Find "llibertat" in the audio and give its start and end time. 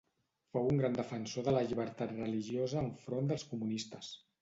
1.69-2.17